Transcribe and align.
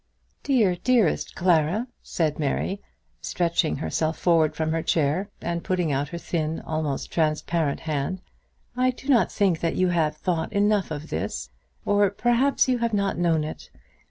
"Dear, 0.41 0.77
dearest 0.83 1.35
Clara," 1.35 1.85
said 2.01 2.39
Mary 2.39 2.67
Belton, 2.77 2.85
stretching 3.21 3.75
herself 3.75 4.17
forward 4.17 4.55
from 4.55 4.71
her 4.71 4.81
chair, 4.81 5.29
and 5.41 5.63
putting 5.63 5.91
out 5.91 6.07
her 6.07 6.17
thin, 6.17 6.59
almost 6.61 7.11
transparent, 7.11 7.81
hand, 7.81 8.19
"I 8.75 8.89
do 8.89 9.07
not 9.09 9.31
think 9.31 9.59
that 9.59 9.75
you 9.75 9.89
have 9.89 10.17
thought 10.17 10.51
enough 10.53 10.89
of 10.89 11.11
this; 11.11 11.51
or, 11.85 12.09
perhaps, 12.09 12.67
you 12.67 12.79
have 12.79 12.95
not 12.95 13.19
known 13.19 13.43
it. 13.43 13.69